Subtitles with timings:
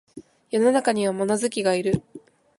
[0.49, 2.01] 世の中には物好きがいる